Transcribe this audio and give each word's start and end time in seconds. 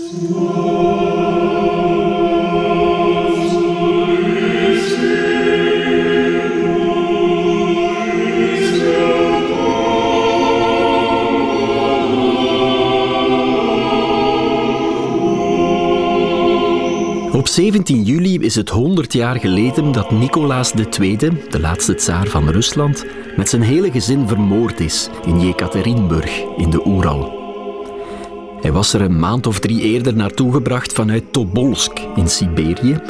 Op 0.00 0.06
17 17.48 18.02
juli 18.02 18.38
is 18.38 18.54
het 18.54 18.68
100 18.68 19.12
jaar 19.12 19.40
geleden 19.40 19.92
dat 19.92 20.10
Nicolaas 20.10 20.72
II, 20.72 21.16
de 21.16 21.60
laatste 21.60 21.94
tsaar 21.94 22.26
van 22.26 22.48
Rusland, 22.48 23.04
met 23.36 23.48
zijn 23.48 23.62
hele 23.62 23.90
gezin 23.90 24.28
vermoord 24.28 24.80
is 24.80 25.08
in 25.26 25.40
Jekaterinburg 25.40 26.42
in 26.56 26.70
de 26.70 26.86
Oeral. 26.86 27.39
Hij 28.60 28.72
was 28.72 28.92
er 28.92 29.00
een 29.00 29.18
maand 29.18 29.46
of 29.46 29.58
drie 29.58 29.80
eerder 29.80 30.14
naartoe 30.14 30.52
gebracht 30.52 30.92
vanuit 30.92 31.32
Tobolsk 31.32 31.98
in 32.14 32.28
Siberië, 32.28 33.00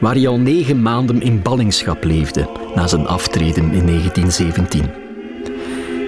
waar 0.00 0.14
hij 0.14 0.28
al 0.28 0.38
negen 0.38 0.82
maanden 0.82 1.22
in 1.22 1.42
ballingschap 1.42 2.04
leefde 2.04 2.48
na 2.74 2.86
zijn 2.86 3.06
aftreden 3.06 3.72
in 3.72 3.86
1917. 3.86 4.90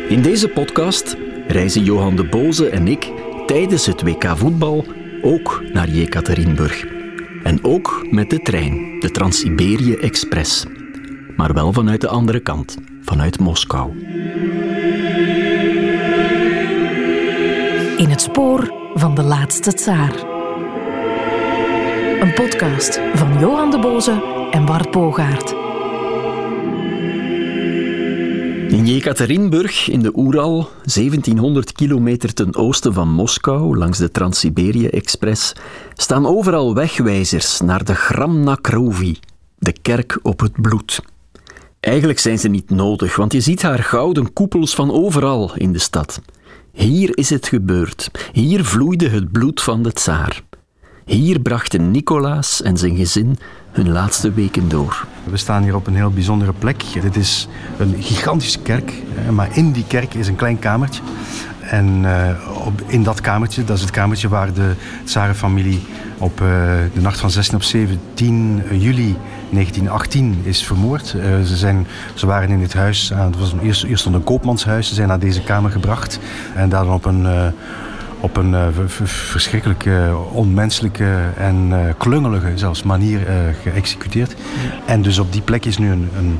In 0.09 0.23
deze 0.23 0.49
podcast 0.49 1.17
reizen 1.49 1.85
Johan 1.85 2.17
de 2.17 2.25
Boze 2.25 2.69
en 2.69 2.89
ik 2.89 3.13
tijdens 3.47 3.87
het 3.87 4.03
WK 4.03 4.37
voetbal 4.37 4.85
ook 5.23 5.63
naar 5.73 5.89
Jekaterinburg. 5.89 6.85
En 7.43 7.65
ook 7.65 8.07
met 8.11 8.31
de 8.31 8.39
trein, 8.39 9.01
de 9.01 9.11
Trans-Siberië 9.11 9.95
Express. 9.95 10.65
Maar 11.37 11.55
wel 11.55 11.73
vanuit 11.73 12.01
de 12.01 12.09
andere 12.09 12.41
kant, 12.41 12.77
vanuit 13.03 13.39
Moskou. 13.39 13.91
In 17.97 18.09
het 18.09 18.21
spoor 18.21 18.86
van 18.99 19.15
de 19.15 19.23
laatste 19.23 19.73
tsaar. 19.73 20.15
Een 22.21 22.35
podcast 22.35 23.01
van 23.15 23.39
Johan 23.39 23.71
de 23.71 23.79
Boze 23.79 24.49
en 24.51 24.65
Bart 24.65 24.91
Bogaert. 24.91 25.51
In 28.73 28.87
Jekaterinburg 28.87 29.89
in 29.89 30.01
de 30.01 30.13
Oeral, 30.15 30.69
1700 30.85 31.73
kilometer 31.73 32.35
ten 32.35 32.55
oosten 32.55 32.93
van 32.93 33.09
Moskou, 33.09 33.79
langs 33.79 33.99
de 33.99 34.11
Trans-Siberië 34.11 34.87
Express, 34.87 35.53
staan 35.95 36.27
overal 36.27 36.75
wegwijzers 36.75 37.61
naar 37.61 37.85
de 37.85 37.95
Gramnakrovi, 37.95 39.19
de 39.59 39.73
kerk 39.83 40.19
op 40.23 40.41
het 40.41 40.61
bloed. 40.61 41.01
Eigenlijk 41.81 42.19
zijn 42.19 42.39
ze 42.39 42.49
niet 42.49 42.71
nodig, 42.71 43.17
want 43.17 43.33
je 43.33 43.41
ziet 43.41 43.63
haar 43.63 43.83
gouden 43.83 44.33
koepels 44.33 44.75
van 44.75 44.93
overal 44.93 45.55
in 45.55 45.73
de 45.73 45.79
stad. 45.79 46.21
Hier 46.77 47.17
is 47.19 47.31
het 47.31 47.49
gebeurd. 47.49 48.11
Hier 48.33 48.65
vloeide 48.65 49.09
het 49.09 49.33
bloed 49.33 49.63
van 49.63 49.83
de 49.83 49.93
tsaar. 49.93 50.41
Hier 51.05 51.41
brachten 51.41 51.91
Nicolaas 51.91 52.63
en 52.63 52.77
zijn 52.77 52.97
gezin 52.97 53.39
hun 53.71 53.91
laatste 53.93 54.33
weken 54.33 54.69
door. 54.69 55.07
We 55.25 55.37
staan 55.37 55.63
hier 55.63 55.75
op 55.75 55.87
een 55.87 55.95
heel 55.95 56.11
bijzondere 56.11 56.53
plek. 56.53 56.83
Dit 57.03 57.17
is 57.17 57.49
een 57.79 57.95
gigantische 58.03 58.59
kerk, 58.59 58.93
maar 59.31 59.57
in 59.57 59.73
die 59.73 59.85
kerk 59.87 60.15
is 60.15 60.29
een 60.29 60.37
klein 60.37 60.59
kamertje. 60.59 61.03
En 61.61 62.05
op, 62.65 62.83
in 62.87 63.03
dat 63.03 63.21
kamertje, 63.21 63.65
dat 63.65 63.77
is 63.77 63.83
het 63.83 63.91
kamertje 63.91 64.29
waar 64.29 64.53
de 64.53 64.73
Tsarenfamilie 65.05 65.83
op 66.19 66.41
uh, 66.41 66.47
de 66.95 67.01
nacht 67.01 67.21
van 67.21 67.31
16 67.31 67.57
op 67.57 67.63
17 67.63 68.63
juli 68.71 69.17
1918 69.51 70.41
is 70.43 70.67
vermoord. 70.67 71.15
Uh, 71.17 71.23
ze, 71.43 71.57
zijn, 71.57 71.87
ze 72.15 72.27
waren 72.27 72.49
in 72.49 72.59
dit 72.59 72.75
huis, 72.75 73.13
het 73.15 73.39
was 73.39 73.53
een, 73.53 73.61
eerst, 73.61 73.85
eerst 73.85 74.07
een 74.07 74.25
koopmanshuis, 74.25 74.89
ze 74.89 74.95
zijn 74.95 75.09
naar 75.09 75.19
deze 75.19 75.43
kamer 75.43 75.71
gebracht 75.71 76.19
en 76.55 76.69
daar 76.69 76.85
dan 76.85 76.95
op 76.95 77.05
een 77.05 77.53
op 78.21 78.37
een 78.37 78.51
uh, 78.51 78.67
verschrikkelijke, 79.05 80.17
onmenselijke 80.33 81.19
en 81.37 81.69
uh, 81.71 81.79
klungelige 81.97 82.53
zelfs 82.55 82.83
manier 82.83 83.21
uh, 83.21 83.35
geëxecuteerd. 83.63 84.31
Ja. 84.31 84.37
En 84.93 85.03
dus 85.03 85.19
op 85.19 85.33
die 85.33 85.43
plek 85.43 85.65
is 85.65 85.79
nu 85.79 85.91
een, 85.91 86.09
een, 86.19 86.39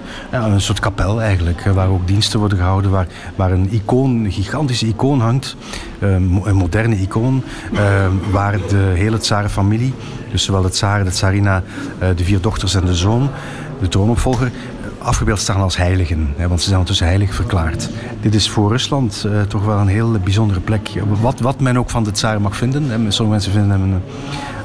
een 0.53 0.61
soort 0.61 0.81
kapel 0.81 1.23
eigenlijk, 1.23 1.65
waar 1.65 1.89
ook 1.89 2.07
diensten 2.07 2.39
worden 2.39 2.59
gehouden, 2.59 2.91
waar, 2.91 3.07
waar 3.35 3.53
een 3.53 3.69
icoon, 3.73 4.25
een 4.25 4.33
gigantische 4.33 4.87
icoon 4.87 5.21
hangt, 5.21 5.57
een 5.99 6.57
moderne 6.57 6.97
icoon, 6.97 7.43
waar 8.31 8.59
de 8.69 8.93
hele 8.95 9.19
tsarenfamilie, 9.19 9.95
dus 10.31 10.45
zowel 10.45 10.63
de 10.63 10.69
tsar, 10.69 11.05
de 11.05 11.11
tsarina, 11.11 11.63
de 12.17 12.25
vier 12.25 12.41
dochters 12.41 12.75
en 12.75 12.85
de 12.85 12.95
zoon, 12.95 13.31
de 13.81 13.89
troonopvolger, 13.89 14.51
afgebeeld 15.07 15.41
staan 15.41 15.61
als 15.61 15.77
heiligen. 15.77 16.35
Hè, 16.37 16.49
want 16.49 16.61
ze 16.61 16.65
zijn 16.67 16.79
ondertussen 16.79 17.07
heilig 17.07 17.35
verklaard. 17.35 17.91
Dit 18.21 18.35
is 18.35 18.51
voor 18.51 18.71
Rusland 18.71 19.25
uh, 19.27 19.41
toch 19.41 19.65
wel 19.65 19.79
een 19.79 19.87
heel 19.87 20.11
bijzondere 20.11 20.61
plek. 20.61 20.91
Wat, 21.21 21.41
wat 21.41 21.61
men 21.61 21.79
ook 21.79 21.91
van 21.91 22.05
de 22.05 22.11
tsaar 22.11 22.41
mag 22.41 22.57
vinden. 22.57 22.83
Hè. 22.83 22.97
Sommige 22.97 23.25
mensen 23.25 23.53
vinden 23.53 23.71
hem 23.71 23.83
een, 23.83 24.03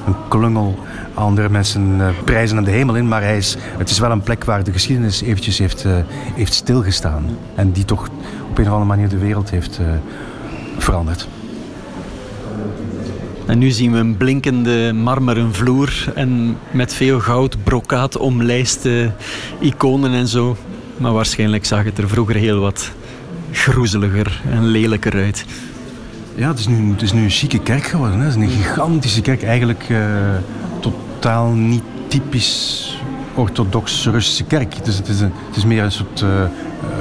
een 0.08 0.16
klungel. 0.28 0.80
Andere 1.14 1.50
mensen 1.50 1.98
uh, 2.00 2.08
prijzen 2.26 2.56
hem 2.56 2.66
de 2.66 2.72
hemel 2.72 2.96
in. 2.96 3.08
Maar 3.08 3.22
hij 3.22 3.38
is, 3.38 3.58
het 3.78 3.90
is 3.90 4.00
wel 4.00 4.12
een 4.12 4.22
plek 4.22 4.44
waar 4.44 4.64
de 4.64 4.72
geschiedenis 4.72 5.22
eventjes 5.22 5.58
heeft, 5.58 5.86
uh, 5.86 5.96
heeft 6.36 6.54
stilgestaan. 6.54 7.26
En 7.56 7.72
die 7.72 7.86
toch 7.86 8.08
op 8.50 8.58
een 8.58 8.66
of 8.66 8.72
andere 8.72 8.86
manier 8.86 9.10
de 9.10 9.18
wereld 9.18 9.50
heeft 9.50 9.80
veranderd. 10.78 11.28
En 13.46 13.58
nu 13.58 13.70
zien 13.70 13.92
we 13.92 13.98
een 13.98 14.18
blinkende 14.18 14.94
marmeren 14.94 15.54
vloer 15.54 16.12
en 16.16 16.58
met 16.72 16.94
veel 16.94 17.20
goud, 17.20 17.64
brokaat 17.64 18.18
omlijste 18.18 19.12
iconen 19.60 20.14
en 20.14 20.28
zo. 20.28 20.58
Maar 20.98 21.14
waarschijnlijk 21.14 21.66
zag 21.66 21.84
het 21.84 21.98
er 21.98 22.10
vroeger 22.10 22.36
heel 22.36 22.60
wat 22.60 22.92
groezeliger 23.52 24.42
en 24.52 24.66
lelijker 24.66 25.14
uit. 25.14 25.46
Ja, 26.36 26.48
het 26.48 26.60
is 26.60 26.68
nu, 26.68 26.92
het 26.92 27.02
is 27.02 27.14
nu 27.14 27.24
een 27.24 27.30
chique 27.30 27.60
kerk 27.60 27.84
geworden. 27.84 28.20
Hè. 28.20 28.26
Het 28.26 28.36
is 28.36 28.42
een 28.42 28.50
gigantische 28.50 29.22
kerk. 29.22 29.44
Eigenlijk 29.44 29.90
uh, 29.90 30.06
totaal 30.80 31.52
niet 31.52 31.84
typisch 32.08 32.98
orthodox 33.36 34.06
Russische 34.06 34.44
kerk. 34.44 34.76
Is, 34.84 34.98
het 34.98 35.08
is, 35.08 35.20
een, 35.20 35.32
het 35.48 35.56
is 35.56 35.66
meer 35.66 35.84
een 35.84 35.92
soort, 35.92 36.22
uh, 36.22 36.30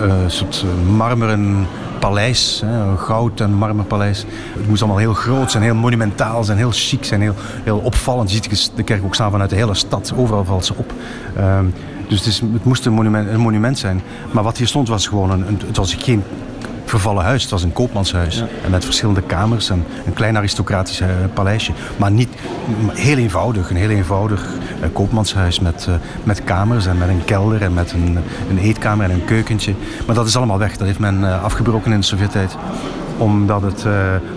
uh, 0.07 0.15
soort 0.27 0.65
marmeren 0.97 1.67
paleis, 2.01 2.63
goud- 2.97 3.41
en 3.41 3.53
marmerpaleis. 3.53 4.25
Het 4.57 4.69
moest 4.69 4.83
allemaal 4.83 5.01
heel 5.01 5.15
groot 5.15 5.51
zijn, 5.51 5.63
heel 5.63 5.75
monumentaal 5.75 6.45
zijn, 6.45 6.59
heel 6.59 6.71
chic 6.73 7.05
zijn, 7.05 7.21
heel, 7.21 7.35
heel 7.65 7.79
opvallend. 7.79 8.33
Je 8.33 8.37
ziet 8.43 8.73
de 8.75 8.83
kerk 8.83 9.05
ook 9.05 9.15
staan 9.15 9.31
vanuit 9.31 9.51
de 9.51 9.57
hele 9.57 9.75
stad, 9.75 10.13
overal 10.17 10.45
valt 10.45 10.65
ze 10.65 10.75
op. 10.77 10.93
Um, 11.39 11.75
dus 12.09 12.19
het, 12.19 12.29
is, 12.29 12.41
het 12.41 12.65
moest 12.65 12.87
een 12.87 12.93
monument, 12.93 13.29
een 13.29 13.41
monument, 13.41 13.79
zijn. 13.79 14.03
Maar 14.31 14.43
wat 14.43 14.57
hier 14.57 14.67
stond 14.67 14.89
was 14.89 15.07
gewoon 15.07 15.31
een 15.31 15.61
het 15.67 15.77
was 15.77 15.95
geen 15.95 16.23
vervallen 16.91 17.25
huis. 17.25 17.43
Het 17.43 17.51
was 17.51 17.63
een 17.63 17.73
koopmanshuis. 17.73 18.37
Ja. 18.37 18.47
En 18.65 18.71
met 18.71 18.85
verschillende 18.85 19.23
kamers 19.23 19.71
en 19.71 19.85
een 20.07 20.13
klein 20.13 20.37
aristocratisch 20.37 21.01
uh, 21.01 21.09
paleisje. 21.35 21.73
Maar 21.97 22.11
niet 22.11 22.29
heel 22.89 23.17
eenvoudig. 23.17 23.71
Een 23.71 23.77
heel 23.77 23.89
eenvoudig 23.89 24.45
uh, 24.81 24.87
koopmanshuis 24.93 25.61
met, 25.61 25.87
uh, 25.89 25.95
met 26.25 26.45
kamers 26.45 26.87
en 26.87 26.99
met 26.99 27.09
een 27.09 27.25
kelder 27.25 27.63
en 27.63 27.75
met 27.75 27.93
een, 27.93 28.19
een 28.51 28.59
eetkamer 28.59 29.05
en 29.05 29.11
een 29.11 29.25
keukentje. 29.25 29.75
Maar 30.07 30.15
dat 30.15 30.27
is 30.27 30.37
allemaal 30.37 30.59
weg. 30.59 30.77
Dat 30.77 30.87
heeft 30.87 30.99
men 30.99 31.43
afgebroken 31.43 31.93
in 31.93 32.01
de 32.01 32.07
Sovjet-tijd 32.07 32.57
omdat 33.17 33.63
het, 33.63 33.85
uh, 33.87 33.93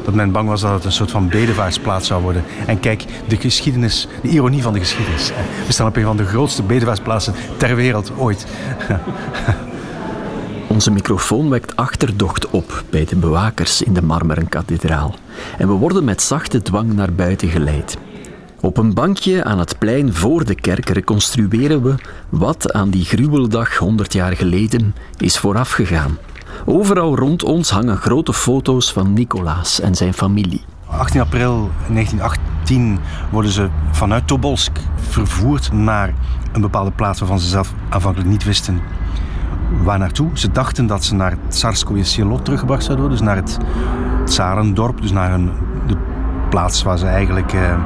dat 0.05 0.13
men 0.13 0.31
bang 0.31 0.49
was 0.49 0.61
dat 0.61 0.73
het 0.73 0.85
een 0.85 0.91
soort 0.91 1.11
van 1.11 1.29
bedevaartsplaats 1.29 2.07
zou 2.07 2.21
worden. 2.21 2.43
En 2.65 2.79
kijk, 2.79 3.05
de 3.27 3.37
geschiedenis, 3.37 4.07
de 4.21 4.27
ironie 4.27 4.61
van 4.61 4.73
de 4.73 4.79
geschiedenis. 4.79 5.31
We 5.67 5.73
staan 5.73 5.87
op 5.87 5.95
een 5.95 6.03
van 6.03 6.17
de 6.17 6.25
grootste 6.25 6.63
bedevaartsplaatsen 6.63 7.33
ter 7.57 7.75
wereld 7.75 8.11
ooit. 8.17 8.45
Onze 10.73 10.91
microfoon 10.91 11.49
wekt 11.49 11.75
achterdocht 11.75 12.49
op 12.49 12.83
bij 12.89 13.05
de 13.05 13.15
bewakers 13.15 13.81
in 13.81 13.93
de 13.93 14.01
marmeren 14.01 14.49
kathedraal. 14.49 15.15
En 15.57 15.67
we 15.67 15.73
worden 15.73 16.03
met 16.03 16.21
zachte 16.21 16.61
dwang 16.61 16.93
naar 16.93 17.13
buiten 17.13 17.47
geleid. 17.47 17.97
Op 18.61 18.77
een 18.77 18.93
bankje 18.93 19.43
aan 19.43 19.59
het 19.59 19.77
plein 19.77 20.13
voor 20.13 20.45
de 20.45 20.55
kerk 20.55 20.89
reconstrueren 20.89 21.83
we 21.83 21.95
wat 22.29 22.71
aan 22.73 22.89
die 22.89 23.05
gruweldag 23.05 23.77
100 23.77 24.13
jaar 24.13 24.35
geleden 24.35 24.95
is 25.17 25.37
voorafgegaan. 25.37 26.17
Overal 26.65 27.15
rond 27.15 27.43
ons 27.43 27.69
hangen 27.69 27.97
grote 27.97 28.33
foto's 28.33 28.93
van 28.93 29.13
Nicolaas 29.13 29.79
en 29.79 29.95
zijn 29.95 30.13
familie. 30.13 30.61
18 30.87 31.21
april 31.21 31.69
1918 31.87 32.99
worden 33.31 33.51
ze 33.51 33.69
vanuit 33.91 34.27
Tobolsk 34.27 34.77
vervoerd 34.95 35.71
naar 35.71 36.13
een 36.51 36.61
bepaalde 36.61 36.91
plaats 36.91 37.19
waarvan 37.19 37.39
ze 37.39 37.47
zelf 37.47 37.73
aanvankelijk 37.89 38.29
niet 38.29 38.43
wisten 38.43 38.81
waar 39.83 39.99
naartoe. 39.99 40.29
Ze 40.33 40.51
dachten 40.51 40.87
dat 40.87 41.03
ze 41.03 41.15
naar 41.15 41.31
het 41.31 41.39
Tsarskoye 41.47 42.03
Selo 42.03 42.41
teruggebracht 42.41 42.83
zouden 42.83 43.05
worden, 43.05 43.25
dus 43.25 43.35
naar 43.35 43.43
het 43.43 43.57
Tsarendorp, 44.25 45.01
dus 45.01 45.11
naar 45.11 45.31
hun, 45.31 45.51
de 45.87 45.95
plaats 46.49 46.83
waar 46.83 46.97
ze 46.97 47.05
eigenlijk 47.05 47.53
eh, 47.53 47.79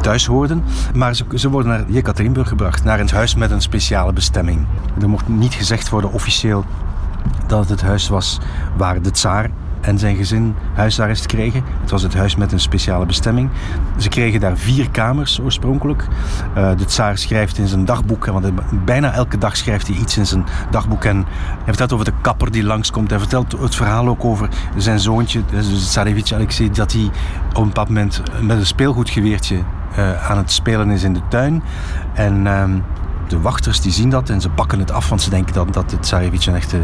thuis 0.00 0.26
hoorden. 0.26 0.64
Maar 0.94 1.14
ze, 1.14 1.24
ze 1.34 1.50
worden 1.50 1.72
naar 1.72 1.84
Jekaterinburg 1.90 2.48
gebracht, 2.48 2.84
naar 2.84 3.00
een 3.00 3.10
huis 3.10 3.34
met 3.34 3.50
een 3.50 3.62
speciale 3.62 4.12
bestemming. 4.12 4.66
Er 5.00 5.08
mocht 5.08 5.28
niet 5.28 5.54
gezegd 5.54 5.88
worden 5.88 6.12
officieel 6.12 6.64
dat 7.46 7.58
het 7.58 7.68
het 7.68 7.82
huis 7.82 8.08
was 8.08 8.40
waar 8.76 9.02
de 9.02 9.10
tsaar 9.10 9.50
en 9.84 9.98
zijn 9.98 10.16
gezin 10.16 10.54
huisarrest 10.74 11.26
kregen. 11.26 11.62
Het 11.80 11.90
was 11.90 12.02
het 12.02 12.14
huis 12.14 12.36
met 12.36 12.52
een 12.52 12.60
speciale 12.60 13.06
bestemming. 13.06 13.50
Ze 13.96 14.08
kregen 14.08 14.40
daar 14.40 14.56
vier 14.56 14.90
kamers 14.90 15.40
oorspronkelijk. 15.40 16.06
Uh, 16.56 16.76
de 16.76 16.84
tsaar 16.84 17.18
schrijft 17.18 17.58
in 17.58 17.66
zijn 17.66 17.84
dagboek, 17.84 18.26
want 18.26 18.50
bijna 18.84 19.12
elke 19.12 19.38
dag 19.38 19.56
schrijft 19.56 19.86
hij 19.86 19.96
iets 19.96 20.16
in 20.16 20.26
zijn 20.26 20.44
dagboek. 20.70 21.04
En 21.04 21.16
hij 21.16 21.64
vertelt 21.64 21.92
over 21.92 22.04
de 22.04 22.12
kapper 22.20 22.50
die 22.50 22.64
langskomt. 22.64 23.10
Hij 23.10 23.18
vertelt 23.18 23.52
het 23.52 23.74
verhaal 23.74 24.08
ook 24.08 24.24
over 24.24 24.48
zijn 24.76 25.00
zoontje, 25.00 25.42
Tsarevich 25.76 26.32
Alexei, 26.32 26.70
dat 26.70 26.92
hij 26.92 27.10
op 27.48 27.56
een 27.56 27.66
bepaald 27.66 27.88
moment 27.88 28.22
met 28.40 28.56
een 28.56 28.66
speelgoedgeweertje 28.66 29.56
uh, 29.98 30.30
aan 30.30 30.36
het 30.36 30.50
spelen 30.50 30.90
is 30.90 31.02
in 31.02 31.12
de 31.12 31.20
tuin. 31.28 31.62
En 32.14 32.46
uh, 32.46 32.64
de 33.28 33.40
wachters 33.40 33.80
die 33.80 33.92
zien 33.92 34.10
dat 34.10 34.30
en 34.30 34.40
ze 34.40 34.48
pakken 34.48 34.78
het 34.78 34.90
af, 34.90 35.08
want 35.08 35.22
ze 35.22 35.30
denken 35.30 35.54
dat, 35.54 35.72
dat 35.72 35.90
het 35.90 36.02
Tsarevich 36.02 36.46
een 36.46 36.54
echte 36.54 36.78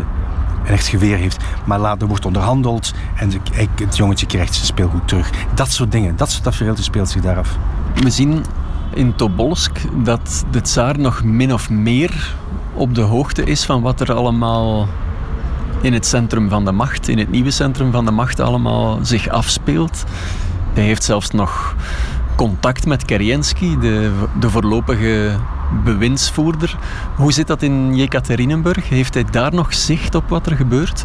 een 0.65 0.73
echt 0.73 0.87
geweer 0.87 1.17
heeft. 1.17 1.45
Maar 1.65 1.79
later 1.79 2.09
wordt 2.09 2.27
onderhandeld 2.27 2.95
en 3.17 3.33
het 3.75 3.97
jongetje 3.97 4.27
krijgt 4.27 4.55
zijn 4.55 4.67
speelgoed 4.67 5.09
terug. 5.09 5.31
Dat 5.55 5.71
soort 5.71 5.93
dingen, 5.93 6.17
dat 6.17 6.31
soort 6.31 6.43
tafereeltje 6.43 6.83
speelt 6.83 7.09
zich 7.09 7.23
daar 7.23 7.39
af. 7.39 7.57
We 7.95 8.11
zien 8.11 8.45
in 8.95 9.15
Tobolsk 9.15 9.81
dat 10.05 10.45
de 10.51 10.61
tsaar 10.61 10.99
nog 10.99 11.25
min 11.25 11.53
of 11.53 11.71
meer 11.71 12.35
op 12.75 12.95
de 12.95 13.01
hoogte 13.01 13.45
is 13.45 13.65
van 13.65 13.83
wat 13.83 14.01
er 14.01 14.13
allemaal 14.13 14.89
in 15.81 15.93
het 15.93 16.07
centrum 16.07 16.49
van 16.49 16.65
de 16.65 16.73
macht, 16.73 17.09
in 17.09 17.19
het 17.19 17.31
nieuwe 17.31 17.51
centrum 17.51 17.93
van 17.93 18.05
de 18.05 18.11
macht 18.11 18.41
allemaal 18.41 18.99
zich 19.03 19.29
afspeelt. 19.29 20.05
Hij 20.75 20.85
heeft 20.85 21.05
zelfs 21.05 21.31
nog 21.31 21.75
contact 22.37 22.87
met 22.87 23.05
Kerensky, 23.05 23.79
de, 23.79 24.13
de 24.41 24.51
voorlopige 24.51 25.37
bewindsvoerder. 25.85 26.79
Hoe 27.17 27.33
zit 27.33 27.47
dat 27.47 27.63
in 27.63 27.97
Jekaterinenburg? 27.97 28.89
Heeft 28.89 29.15
hij 29.15 29.25
daar 29.25 29.55
nog 29.55 29.75
zicht 29.75 30.15
op 30.15 30.29
wat 30.29 30.47
er 30.47 30.57
gebeurt? 30.57 31.05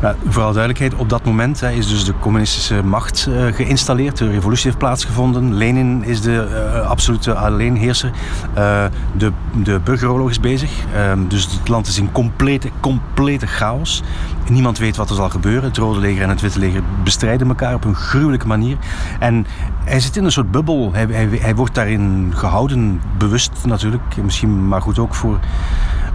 Ja, 0.00 0.14
vooral 0.28 0.52
duidelijkheid, 0.52 0.94
op 0.94 1.08
dat 1.08 1.24
moment 1.24 1.60
hè, 1.60 1.70
is 1.70 1.88
dus 1.88 2.04
de 2.04 2.12
communistische 2.20 2.82
macht 2.82 3.26
uh, 3.28 3.54
geïnstalleerd. 3.54 4.18
De 4.18 4.30
revolutie 4.30 4.64
heeft 4.64 4.78
plaatsgevonden. 4.78 5.54
Lenin 5.54 6.04
is 6.04 6.20
de 6.20 6.48
uh, 6.74 6.88
absolute 6.90 7.34
alleenheerser. 7.34 8.10
Uh, 8.58 8.84
de, 9.16 9.32
de 9.62 9.80
burgeroorlog 9.84 10.30
is 10.30 10.40
bezig. 10.40 10.70
Ehm, 10.94 11.28
dus 11.28 11.42
het 11.42 11.68
land 11.68 11.86
is 11.86 11.98
in 11.98 12.12
complete, 12.12 12.70
complete 12.80 13.46
chaos. 13.46 14.02
Niemand 14.48 14.78
weet 14.78 14.96
wat 14.96 15.10
er 15.10 15.16
zal 15.16 15.30
gebeuren. 15.30 15.64
Het 15.68 15.76
Rode 15.76 16.00
Leger 16.00 16.22
en 16.22 16.28
het 16.28 16.40
Witte 16.40 16.58
Leger 16.58 16.82
bestrijden 17.04 17.48
elkaar 17.48 17.74
op 17.74 17.84
een 17.84 17.94
gruwelijke 17.94 18.46
manier. 18.46 18.76
En 19.18 19.46
hij 19.84 20.00
zit 20.00 20.16
in 20.16 20.24
een 20.24 20.32
soort 20.32 20.50
bubbel. 20.50 20.90
Hij, 20.92 21.06
hij, 21.10 21.28
hij 21.40 21.54
wordt 21.54 21.74
daarin 21.74 22.32
gehouden, 22.34 23.00
bewust 23.18 23.52
natuurlijk. 23.64 24.16
Misschien 24.22 24.68
maar 24.68 24.82
goed 24.82 24.98
ook 24.98 25.14
voor 25.14 25.38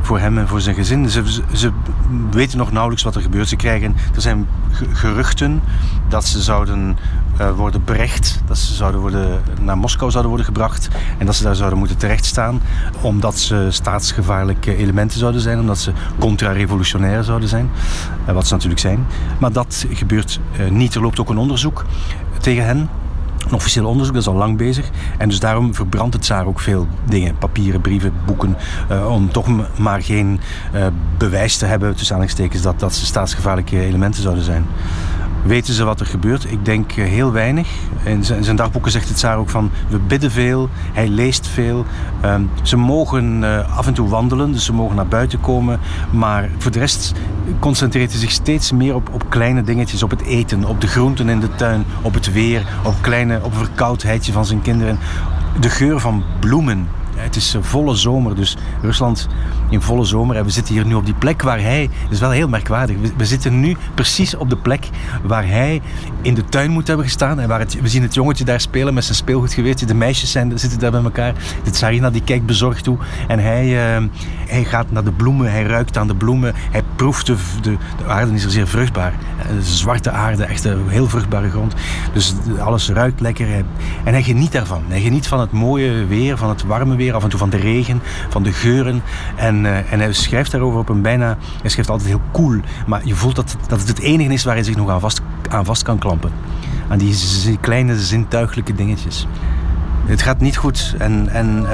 voor 0.05 0.19
hem 0.19 0.37
en 0.37 0.47
voor 0.47 0.61
zijn 0.61 0.75
gezin. 0.75 1.09
Ze, 1.09 1.23
ze, 1.53 1.71
weten 2.31 2.57
nog 2.57 2.71
nauwelijks 2.71 3.03
wat 3.03 3.15
er 3.15 3.21
gebeurt. 3.21 3.47
Ze 3.47 3.55
krijgen, 3.55 3.95
er 4.15 4.21
zijn 4.21 4.47
geruchten 4.91 5.61
dat 6.09 6.25
ze 6.25 6.41
zouden 6.41 6.97
uh, 7.39 7.51
worden 7.55 7.83
berecht, 7.83 8.41
dat 8.47 8.57
ze 8.57 8.73
zouden 8.73 9.01
worden, 9.01 9.41
naar 9.61 9.77
Moskou 9.77 10.11
zouden 10.11 10.31
worden 10.31 10.53
gebracht 10.53 10.87
en 11.17 11.25
dat 11.25 11.35
ze 11.35 11.43
daar 11.43 11.55
zouden 11.55 11.79
moeten 11.79 11.97
terechtstaan 11.97 12.61
omdat 13.01 13.39
ze 13.39 13.67
staatsgevaarlijke 13.69 14.75
elementen 14.75 15.19
zouden 15.19 15.41
zijn, 15.41 15.59
omdat 15.59 15.77
ze 15.77 15.91
contra-revolutionair 16.19 17.23
zouden 17.23 17.49
zijn, 17.49 17.69
uh, 18.27 18.33
wat 18.33 18.47
ze 18.47 18.53
natuurlijk 18.53 18.81
zijn. 18.81 19.05
Maar 19.39 19.51
dat 19.51 19.85
gebeurt 19.89 20.39
uh, 20.59 20.69
niet. 20.69 20.95
Er 20.95 21.01
loopt 21.01 21.19
ook 21.19 21.29
een 21.29 21.37
onderzoek 21.37 21.85
tegen 22.39 22.65
hen 22.65 22.89
officieel 23.53 23.85
onderzoek, 23.85 24.13
dat 24.13 24.23
is 24.23 24.29
al 24.29 24.35
lang 24.35 24.57
bezig. 24.57 24.89
En 25.17 25.29
dus 25.29 25.39
daarom 25.39 25.75
verbrandt 25.75 26.13
het 26.13 26.23
Tsaar 26.23 26.47
ook 26.47 26.59
veel 26.59 26.87
dingen. 27.03 27.37
Papieren, 27.37 27.81
brieven, 27.81 28.13
boeken. 28.25 28.57
Uh, 28.91 29.11
om 29.11 29.31
toch 29.31 29.47
maar 29.77 30.01
geen 30.01 30.39
uh, 30.73 30.85
bewijs 31.17 31.57
te 31.57 31.65
hebben, 31.65 31.95
tussen 31.95 32.15
aanhalingstekens, 32.15 32.61
dat, 32.61 32.79
dat 32.79 32.93
ze 32.93 33.05
staatsgevaarlijke 33.05 33.79
elementen 33.79 34.21
zouden 34.21 34.43
zijn. 34.43 34.65
Weten 35.45 35.73
ze 35.73 35.83
wat 35.83 35.99
er 35.99 36.05
gebeurt? 36.05 36.51
Ik 36.51 36.65
denk 36.65 36.91
eh, 36.91 37.05
heel 37.05 37.31
weinig. 37.31 37.67
In 38.03 38.23
zijn, 38.23 38.55
dagboeken 38.55 38.91
zegt 38.91 39.07
het 39.07 39.17
Tsaar 39.17 39.37
ook 39.37 39.49
van... 39.49 39.71
we 39.87 39.97
bidden 39.97 40.31
veel, 40.31 40.69
hij 40.93 41.07
leest 41.07 41.47
veel. 41.47 41.85
Ehm, 42.21 42.43
ze 42.63 42.77
mogen 42.77 43.43
af 43.69 43.87
en 43.87 43.93
toe 43.93 44.09
wandelen, 44.09 44.51
dus 44.51 44.65
ze 44.65 44.73
mogen 44.73 44.95
naar 44.95 45.07
buiten 45.07 45.41
komen. 45.41 45.79
Maar 46.11 46.49
voor 46.57 46.71
de 46.71 46.79
rest 46.79 47.13
concentreert 47.59 48.11
hij 48.11 48.19
zich 48.19 48.31
steeds 48.31 48.71
meer 48.71 48.95
op, 48.95 49.09
op 49.13 49.29
kleine 49.29 49.63
dingetjes. 49.63 50.03
Op 50.03 50.09
het 50.09 50.21
eten, 50.21 50.65
op 50.65 50.81
de 50.81 50.87
groenten 50.87 51.29
in 51.29 51.39
de 51.39 51.55
tuin, 51.55 51.85
op 52.01 52.13
het 52.13 52.31
weer... 52.31 52.65
op, 52.83 52.95
kleine, 53.01 53.39
op 53.43 53.55
verkoudheidje 53.55 54.31
van 54.31 54.45
zijn 54.45 54.61
kinderen. 54.61 54.99
De 55.59 55.69
geur 55.69 55.99
van 55.99 56.23
bloemen 56.39 56.87
het 57.15 57.35
is 57.35 57.57
volle 57.59 57.95
zomer, 57.95 58.35
dus 58.35 58.57
Rusland 58.81 59.27
in 59.69 59.81
volle 59.81 60.05
zomer. 60.05 60.35
En 60.35 60.43
we 60.43 60.49
zitten 60.49 60.73
hier 60.73 60.85
nu 60.85 60.93
op 60.93 61.05
die 61.05 61.13
plek 61.13 61.41
waar 61.41 61.61
hij... 61.61 61.81
Het 61.81 62.11
is 62.11 62.19
wel 62.19 62.29
heel 62.29 62.47
merkwaardig. 62.47 62.95
We, 63.17 63.25
zitten 63.25 63.59
nu 63.59 63.75
precies 63.93 64.35
op 64.35 64.49
de 64.49 64.57
plek 64.57 64.89
waar 65.23 65.47
hij 65.47 65.81
in 66.21 66.33
de 66.33 66.45
tuin 66.45 66.71
moet 66.71 66.87
hebben 66.87 67.05
gestaan. 67.05 67.39
En 67.39 67.47
waar 67.47 67.59
het, 67.59 67.81
we 67.81 67.87
zien 67.87 68.01
het 68.01 68.13
jongetje 68.13 68.43
daar 68.43 68.59
spelen 68.59 68.93
met 68.93 69.03
zijn 69.03 69.17
speelgoedgeweertje. 69.17 69.85
De 69.85 69.93
meisjes 69.93 70.31
zijn, 70.31 70.59
zitten 70.59 70.79
daar 70.79 70.91
bij 70.91 71.03
elkaar. 71.03 71.33
De 71.63 71.69
tsarina 71.69 72.09
die 72.09 72.23
kijkt 72.23 72.45
bezorgd 72.45 72.83
toe. 72.83 72.97
En 73.27 73.39
hij, 73.39 73.97
uh, 73.97 74.07
hij 74.47 74.63
gaat 74.63 74.91
naar 74.91 75.03
de 75.03 75.11
bloemen. 75.11 75.51
Hij 75.51 75.63
ruikt 75.63 75.97
aan 75.97 76.07
de 76.07 76.15
bloemen. 76.15 76.53
Hij 76.71 76.83
proeft 76.95 77.25
de, 77.25 77.35
de, 77.61 77.77
de 77.97 78.05
aarde 78.07 78.33
is 78.33 78.43
er 78.43 78.51
zeer 78.51 78.67
vruchtbaar. 78.67 79.13
Eh, 79.37 79.45
zwarte 79.61 80.11
aarde, 80.11 80.43
echt 80.43 80.65
een 80.65 80.89
heel 80.89 81.09
vruchtbare 81.09 81.49
grond. 81.49 81.73
Dus 82.13 82.33
alles 82.59 82.89
ruikt 82.89 83.19
lekker. 83.19 83.47
En 84.03 84.13
hij 84.13 84.23
geniet 84.23 84.51
daarvan. 84.51 84.83
Hij 84.87 85.01
geniet 85.01 85.27
van 85.27 85.39
het 85.39 85.51
mooie 85.51 86.05
weer, 86.05 86.37
van 86.37 86.49
het 86.49 86.63
warme 86.63 86.95
af 87.13 87.23
en 87.23 87.29
toe 87.29 87.39
van 87.39 87.49
de 87.49 87.57
regen, 87.57 88.01
van 88.29 88.43
de 88.43 88.53
geuren. 88.53 89.01
En, 89.35 89.63
uh, 89.63 89.93
en 89.93 89.99
hij 89.99 90.13
schrijft 90.13 90.51
daarover 90.51 90.79
op 90.79 90.89
een 90.89 91.01
bijna... 91.01 91.37
Hij 91.61 91.69
schrijft 91.69 91.89
altijd 91.89 92.09
heel 92.09 92.21
cool, 92.31 92.59
maar 92.87 93.01
je 93.03 93.15
voelt 93.15 93.35
dat, 93.35 93.55
dat 93.67 93.79
het 93.79 93.87
het 93.87 93.99
enige 93.99 94.33
is 94.33 94.43
waar 94.43 94.55
hij 94.55 94.63
zich 94.63 94.75
nog 94.75 94.89
aan 94.89 94.99
vast, 94.99 95.21
aan 95.49 95.65
vast 95.65 95.83
kan 95.83 95.97
klampen. 95.97 96.31
Aan 96.87 96.97
die 96.97 97.57
kleine 97.61 97.99
zintuigelijke 97.99 98.73
dingetjes. 98.73 99.27
Het 100.05 100.21
gaat 100.21 100.39
niet 100.39 100.57
goed 100.57 100.95
en, 100.97 101.29
en 101.29 101.59
uh, 101.61 101.69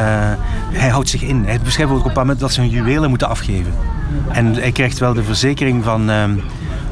hij 0.80 0.90
houdt 0.90 1.10
zich 1.10 1.22
in. 1.22 1.46
Hij 1.46 1.60
beschrijft 1.64 1.92
ook 1.92 2.00
op 2.00 2.06
een 2.06 2.14
moment 2.14 2.40
dat 2.40 2.54
ze 2.54 2.62
hun 2.62 2.70
juwelen 2.70 3.10
moeten 3.10 3.30
afgeven. 3.30 3.74
En 4.28 4.54
hij 4.54 4.72
krijgt 4.72 5.00
wel 5.00 5.14
de 5.14 5.24
verzekering 5.24 5.84
van, 5.84 6.10
uh, 6.10 6.24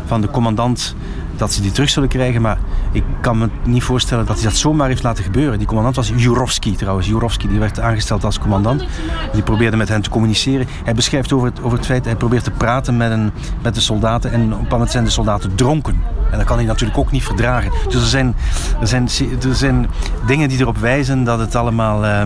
van 0.05 0.21
de 0.21 0.29
commandant 0.29 0.95
dat 1.39 1.53
ze 1.53 1.61
die 1.61 1.71
terug 1.71 1.89
zullen 1.89 2.09
krijgen. 2.09 2.41
Maar 2.41 2.57
ik 2.91 3.03
kan 3.21 3.37
me 3.37 3.49
niet 3.63 3.83
voorstellen 3.83 4.25
dat 4.25 4.35
hij 4.35 4.45
dat 4.45 4.55
zomaar 4.55 4.87
heeft 4.87 5.03
laten 5.03 5.23
gebeuren. 5.23 5.57
Die 5.57 5.67
commandant 5.67 5.95
was 5.95 6.11
Jurovski 6.15 6.75
trouwens. 6.75 7.07
Jurovski 7.07 7.47
die 7.47 7.59
werd 7.59 7.79
aangesteld 7.79 8.23
als 8.23 8.39
commandant. 8.39 8.85
Die 9.33 9.43
probeerde 9.43 9.77
met 9.77 9.89
hen 9.89 10.01
te 10.01 10.09
communiceren. 10.09 10.67
Hij 10.83 10.93
beschrijft 10.93 11.33
over 11.33 11.47
het, 11.47 11.61
over 11.61 11.77
het 11.77 11.87
feit, 11.87 12.05
hij 12.05 12.15
probeert 12.15 12.43
te 12.43 12.51
praten 12.51 12.97
met, 12.97 13.11
een, 13.11 13.31
met 13.61 13.75
de 13.75 13.81
soldaten. 13.81 14.31
En 14.31 14.53
op 14.53 14.59
een 14.59 14.67
moment 14.69 14.91
zijn 14.91 15.03
de 15.03 15.09
soldaten 15.09 15.55
dronken. 15.55 16.03
En 16.31 16.37
dat 16.37 16.47
kan 16.47 16.57
hij 16.57 16.65
natuurlijk 16.65 16.99
ook 16.99 17.11
niet 17.11 17.23
verdragen. 17.23 17.71
Dus 17.85 18.01
er 18.01 18.07
zijn, 18.07 18.35
er 18.81 18.87
zijn, 18.87 19.09
er 19.49 19.55
zijn 19.55 19.87
dingen 20.25 20.49
die 20.49 20.59
erop 20.59 20.77
wijzen 20.77 21.23
dat 21.23 21.39
het 21.39 21.55
allemaal 21.55 22.05
uh, 22.05 22.21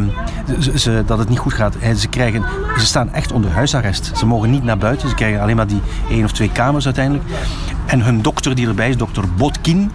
ze, 0.76 1.04
dat 1.06 1.18
het 1.18 1.30
niet 1.30 1.40
goed 1.40 1.54
gaat. 1.54 1.76
En 1.76 1.96
ze, 1.98 2.08
krijgen, 2.08 2.44
ze 2.78 2.86
staan 2.86 3.14
echt 3.14 3.32
onder 3.32 3.52
huisarrest. 3.52 4.12
Ze 4.18 4.26
mogen 4.26 4.52
niet 4.52 4.64
naar 4.64 4.78
buiten. 4.78 5.10
Ze 5.10 5.16
krijgen 5.16 5.42
alleen 5.42 5.56
maar 5.56 5.68
die 5.68 5.82
één 6.10 6.24
of 6.24 6.32
twee 6.32 6.52
kamers 6.52 6.86
uiteindelijk. 6.86 7.26
En 7.86 8.02
hun 8.02 8.22
dokter 8.22 8.56
die 8.56 8.68
erbij 8.68 8.90
is, 8.90 8.98
dokter 8.98 9.24
Botkin, 9.38 9.92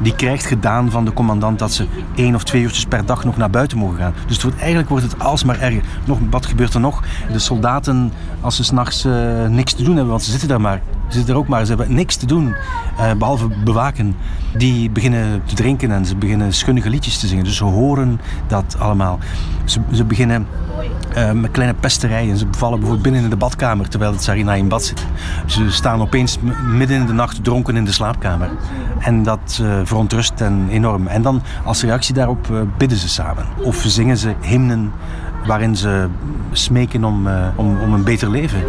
die 0.00 0.14
krijgt 0.14 0.46
gedaan 0.46 0.90
van 0.90 1.04
de 1.04 1.12
commandant 1.12 1.58
dat 1.58 1.72
ze 1.72 1.86
één 2.14 2.34
of 2.34 2.44
twee 2.44 2.62
uurtjes 2.62 2.84
per 2.84 3.06
dag 3.06 3.24
nog 3.24 3.36
naar 3.36 3.50
buiten 3.50 3.78
mogen 3.78 3.98
gaan. 3.98 4.14
Dus 4.26 4.34
het 4.34 4.42
wordt, 4.42 4.58
eigenlijk 4.58 4.88
wordt 4.88 5.04
het 5.04 5.18
alsmaar 5.18 5.60
erger. 5.60 5.82
Nog, 6.04 6.18
wat 6.30 6.46
gebeurt 6.46 6.74
er 6.74 6.80
nog? 6.80 7.02
De 7.32 7.38
soldaten, 7.38 8.12
als 8.40 8.56
ze 8.56 8.64
s'nachts 8.64 9.04
uh, 9.04 9.46
niks 9.46 9.72
te 9.72 9.82
doen 9.82 9.94
hebben, 9.94 10.10
want 10.10 10.22
ze 10.22 10.30
zitten 10.30 10.48
daar 10.48 10.60
maar. 10.60 10.82
Ze 11.08 11.16
zitten 11.16 11.34
er 11.34 11.40
ook 11.40 11.48
maar, 11.48 11.64
ze 11.64 11.74
hebben 11.74 11.94
niks 11.94 12.16
te 12.16 12.26
doen, 12.26 12.54
uh, 12.98 13.12
behalve 13.18 13.48
bewaken. 13.64 14.16
Die 14.56 14.90
beginnen 14.90 15.42
te 15.44 15.54
drinken 15.54 15.90
en 15.90 16.06
ze 16.06 16.16
beginnen 16.16 16.52
schunnige 16.52 16.90
liedjes 16.90 17.18
te 17.18 17.26
zingen. 17.26 17.44
Dus 17.44 17.56
ze 17.56 17.64
horen 17.64 18.20
dat 18.46 18.76
allemaal. 18.78 19.18
Ze, 19.64 19.80
ze 19.92 20.04
beginnen 20.04 20.46
uh, 21.16 21.32
met 21.32 21.50
kleine 21.50 21.74
pesterijen. 21.74 22.36
Ze 22.36 22.46
vallen 22.50 22.78
bijvoorbeeld 22.78 23.02
binnen 23.02 23.22
in 23.22 23.30
de 23.30 23.36
badkamer 23.36 23.88
terwijl 23.88 24.12
het 24.12 24.22
Sarina 24.22 24.54
in 24.54 24.68
bad 24.68 24.84
zit. 24.84 25.06
Ze 25.46 25.70
staan 25.70 26.00
opeens 26.00 26.38
midden 26.72 26.96
in 26.96 27.06
de 27.06 27.12
nacht 27.12 27.44
dronken 27.44 27.76
in 27.76 27.84
de 27.84 27.92
slaapkamer. 27.92 28.50
En 28.98 29.22
dat 29.22 29.58
uh, 29.62 29.80
verontrust 29.84 30.38
hen 30.38 30.66
enorm. 30.70 31.06
En 31.06 31.22
dan 31.22 31.42
als 31.64 31.82
reactie 31.82 32.14
daarop 32.14 32.66
bidden 32.78 32.98
ze 32.98 33.08
samen. 33.08 33.44
Of 33.62 33.82
zingen 33.86 34.16
ze 34.16 34.34
hymnen 34.40 34.92
waarin 35.46 35.76
ze 35.76 36.08
smeken 36.52 37.04
om, 37.04 37.28
om, 37.56 37.80
om 37.80 37.92
een 37.92 38.04
beter 38.04 38.30
leven. 38.30 38.60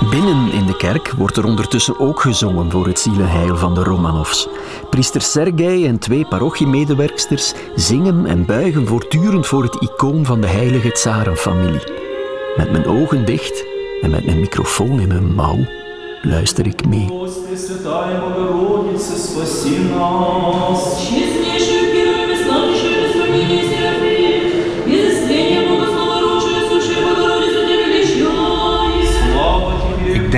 Binnen 0.00 0.52
in 0.52 0.66
de 0.66 0.76
kerk 0.76 1.12
wordt 1.16 1.36
er 1.36 1.44
ondertussen 1.44 1.98
ook 1.98 2.20
gezongen 2.20 2.70
voor 2.70 2.86
het 2.86 2.98
zielenheil 2.98 3.56
van 3.56 3.74
de 3.74 3.82
Romanovs. 3.82 4.48
Priester 4.90 5.20
Sergei 5.20 5.86
en 5.86 5.98
twee 5.98 6.26
parochiemedewerksters 6.26 7.54
zingen 7.74 8.26
en 8.26 8.46
buigen 8.46 8.86
voortdurend 8.86 9.46
voor 9.46 9.62
het 9.62 9.74
icoon 9.74 10.24
van 10.24 10.40
de 10.40 10.46
heilige 10.46 10.92
tsarenfamilie. 10.92 11.92
Met 12.56 12.70
mijn 12.72 12.86
ogen 12.86 13.24
dicht 13.26 13.64
en 14.00 14.10
met 14.10 14.24
mijn 14.24 14.40
microfoon 14.40 15.00
in 15.00 15.08
mijn 15.08 15.34
mouw 15.34 15.58
luister 16.22 16.66
ik 16.66 16.86
mee. 16.86 17.06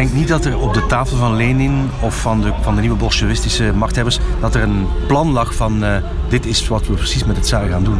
Denk 0.00 0.12
niet 0.12 0.28
dat 0.28 0.44
er 0.44 0.58
op 0.58 0.74
de 0.74 0.86
tafel 0.86 1.16
van 1.16 1.36
Lenin 1.36 1.90
of 2.00 2.20
van 2.20 2.40
de, 2.40 2.52
van 2.60 2.74
de 2.74 2.80
nieuwe 2.80 2.96
bolsjewistische 2.96 3.72
machthebbers... 3.74 4.18
dat 4.40 4.54
er 4.54 4.62
een 4.62 4.86
plan 5.06 5.30
lag 5.30 5.54
van 5.54 5.84
uh, 5.84 5.96
dit 6.28 6.46
is 6.46 6.68
wat 6.68 6.86
we 6.86 6.92
precies 6.92 7.24
met 7.24 7.36
het 7.36 7.46
zaar 7.46 7.68
gaan 7.68 7.84
doen. 7.84 7.98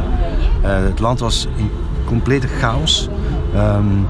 Uh, 0.64 0.76
het 0.84 0.98
land 0.98 1.20
was 1.20 1.48
in 1.56 1.70
complete 2.04 2.48
chaos. 2.48 3.08
Um, 3.54 4.06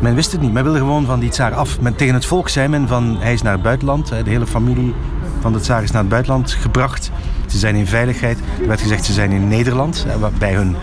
men 0.00 0.14
wist 0.14 0.32
het 0.32 0.40
niet. 0.40 0.52
Men 0.52 0.62
wilde 0.64 0.78
gewoon 0.78 1.06
van 1.06 1.20
die 1.20 1.30
tsaar 1.30 1.54
af. 1.54 1.80
Men, 1.80 1.94
tegen 1.94 2.14
het 2.14 2.26
volk 2.26 2.48
zei 2.48 2.68
men 2.68 2.88
van 2.88 3.16
hij 3.18 3.32
is 3.32 3.42
naar 3.42 3.52
het 3.52 3.62
buitenland. 3.62 4.08
De 4.08 4.30
hele 4.30 4.46
familie 4.46 4.94
van 5.40 5.52
de 5.52 5.60
tsaar 5.60 5.82
is 5.82 5.90
naar 5.90 6.00
het 6.00 6.10
buitenland 6.10 6.52
gebracht. 6.52 7.10
Ze 7.46 7.58
zijn 7.58 7.74
in 7.74 7.86
veiligheid. 7.86 8.38
Er 8.60 8.66
werd 8.66 8.80
gezegd 8.80 9.04
ze 9.04 9.12
zijn 9.12 9.30
in 9.30 9.48
Nederland. 9.48 10.06
Bij 10.38 10.54
hun 10.54 10.76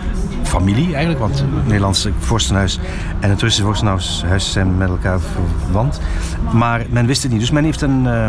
familie 0.52 0.92
eigenlijk, 0.92 1.18
want 1.18 1.38
het 1.38 1.66
Nederlandse 1.66 2.12
vorstenhuis 2.18 2.78
en 3.20 3.30
het 3.30 3.40
Russische 3.40 3.64
vorstenhuis 3.64 4.52
zijn 4.52 4.76
met 4.76 4.88
elkaar 4.88 5.20
verwant. 5.20 6.00
Maar 6.52 6.84
men 6.90 7.06
wist 7.06 7.22
het 7.22 7.32
niet. 7.32 7.40
Dus 7.40 7.50
men 7.50 7.64
heeft 7.64 7.82
uh, 7.82 8.28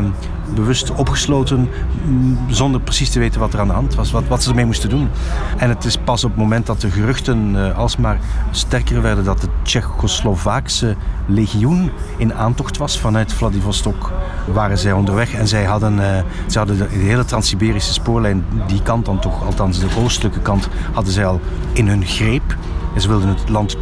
bewust 0.56 0.92
opgesloten 0.92 1.70
mm, 2.06 2.38
zonder 2.48 2.82
precies 2.82 3.10
te 3.10 3.20
weten 3.20 3.40
wat 3.40 3.54
er 3.54 3.60
aan 3.60 3.68
de 3.68 3.74
hand 3.74 3.96
was, 3.96 4.12
wat, 4.12 4.24
wat 4.28 4.44
ze 4.44 4.50
ermee 4.50 4.66
moesten 4.66 4.90
doen. 4.90 5.10
En 5.58 5.70
het 5.70 5.86
is 5.86 5.98
pas 5.98 6.24
op 6.24 6.30
het 6.30 6.40
moment 6.40 6.66
dat 6.66 6.82
de 6.82 6.92
geruchten 6.92 7.56
uh, 7.56 7.78
alsmaar 7.78 8.20
sterker 8.52 9.02
werden 9.02 9.24
dat 9.24 9.42
het 9.42 9.50
Tsjechoslovaakse 9.64 10.96
legioen 11.26 11.92
in 12.18 12.34
aantocht 12.34 12.78
was 12.78 13.00
vanuit 13.00 13.34
Vladivostok 13.34 14.12
waren 14.54 14.78
zij 14.78 14.92
onderweg 14.92 15.34
en 15.34 15.48
zij 15.48 15.64
hadden, 15.64 15.94
uh, 15.94 16.56
hadden 16.56 16.78
de, 16.78 16.88
hele 16.90 17.26
Trans-Siberische 17.26 17.94
spoorlijn, 17.94 18.46
die 18.68 18.82
kant 18.82 19.06
dan 19.06 19.20
toch, 19.20 19.46
althans 19.46 19.80
de 19.80 19.88
oostelijke 19.98 20.40
kant, 20.40 20.70
hadden 20.94 21.14
zij 21.14 21.26
al 21.26 21.40
in 21.74 21.88
hun 21.88 22.06
greep. 22.06 22.56
En 22.96 23.02
ze 23.02 23.08
wilden 23.08 23.30
het 23.30 23.50
land 23.50 23.78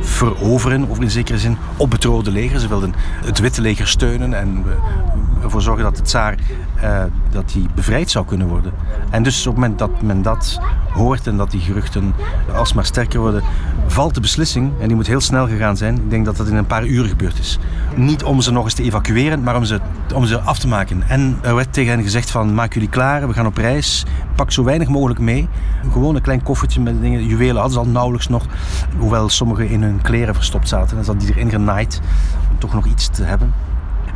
veroveren, 0.00 0.88
of 0.88 1.00
in 1.00 1.10
zekere 1.10 1.38
zin, 1.38 1.56
op 1.76 1.92
het 1.92 2.04
Rode 2.04 2.30
Leger. 2.30 2.60
Ze 2.60 2.68
wilden 2.68 2.94
het 3.24 3.38
Witte 3.38 3.60
Leger 3.60 3.88
steunen 3.88 4.34
en 4.34 4.64
ervoor 5.46 5.62
zorgen 5.62 5.84
dat 5.84 5.96
de 5.96 6.02
tsaar 6.02 6.34
uh, 6.82 7.02
dat 7.30 7.52
die 7.52 7.66
bevrijd 7.74 8.10
zou 8.10 8.26
kunnen 8.26 8.48
worden. 8.48 8.72
En 9.10 9.22
dus 9.22 9.46
op 9.46 9.52
het 9.52 9.62
moment 9.62 9.78
dat 9.78 10.02
men 10.02 10.22
dat 10.22 10.60
hoort 10.90 11.26
en 11.26 11.36
dat 11.36 11.50
die 11.50 11.60
geruchten 11.60 12.14
alsmaar 12.54 12.84
sterker 12.84 13.20
worden, 13.20 13.42
valt 13.86 14.14
de 14.14 14.20
beslissing, 14.20 14.72
en 14.80 14.86
die 14.86 14.96
moet 14.96 15.06
heel 15.06 15.20
snel 15.20 15.48
gegaan 15.48 15.76
zijn. 15.76 15.94
Ik 15.94 16.10
denk 16.10 16.24
dat 16.24 16.36
dat 16.36 16.48
in 16.48 16.56
een 16.56 16.66
paar 16.66 16.86
uur 16.86 17.04
gebeurd 17.04 17.38
is. 17.38 17.58
Niet 17.94 18.24
om 18.24 18.40
ze 18.40 18.52
nog 18.52 18.64
eens 18.64 18.74
te 18.74 18.82
evacueren, 18.82 19.42
maar 19.42 19.56
om 19.56 19.64
ze, 19.64 19.80
om 20.14 20.24
ze 20.24 20.40
af 20.40 20.58
te 20.58 20.68
maken. 20.68 21.02
En 21.08 21.38
er 21.42 21.54
werd 21.54 21.72
tegen 21.72 21.92
hen 21.92 22.02
gezegd 22.02 22.30
van, 22.30 22.54
maak 22.54 22.74
jullie 22.74 22.88
klaar, 22.88 23.28
we 23.28 23.34
gaan 23.34 23.46
op 23.46 23.56
reis. 23.56 24.04
Pak 24.34 24.52
zo 24.52 24.64
weinig 24.64 24.88
mogelijk 24.88 25.20
mee. 25.20 25.48
Gewoon 25.92 26.14
een 26.14 26.22
klein 26.22 26.42
koffertje 26.42 26.80
met 26.80 27.00
dingen. 27.00 27.26
Juwelen 27.26 27.54
hadden 27.54 27.72
ze 27.72 27.78
al 27.78 27.86
nauwelijks 27.86 28.28
nog. 28.28 28.44
Hoewel 28.98 29.28
sommigen 29.28 29.68
in 29.68 29.82
hun 29.82 30.02
kleren 30.02 30.34
verstopt 30.34 30.68
zaten. 30.68 30.98
En 30.98 31.04
ze 31.04 31.16
die 31.16 31.28
erin 31.28 31.50
genaaid 31.50 32.00
om 32.50 32.58
toch 32.58 32.74
nog 32.74 32.86
iets 32.86 33.08
te 33.08 33.22
hebben. 33.22 33.52